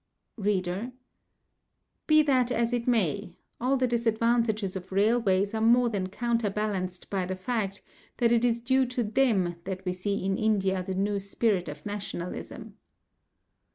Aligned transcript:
READER: 0.39 0.93
Be 2.07 2.23
that 2.23 2.51
as 2.51 2.73
it 2.73 2.87
may, 2.87 3.35
all 3.59 3.77
the 3.77 3.87
disadvantages 3.87 4.75
of 4.75 4.91
railways 4.91 5.53
are 5.53 5.61
more 5.61 5.89
than 5.89 6.09
counter 6.09 6.49
balanced 6.49 7.07
by 7.11 7.27
the 7.27 7.35
fact 7.35 7.83
that 8.17 8.31
it 8.31 8.43
is 8.43 8.61
due 8.61 8.87
to 8.87 9.03
them 9.03 9.57
that 9.65 9.85
we 9.85 9.93
see 9.93 10.25
in 10.25 10.39
India 10.39 10.81
the 10.81 10.95
new 10.95 11.19
spirit 11.19 11.69
of 11.69 11.85
nationalism. 11.85 12.77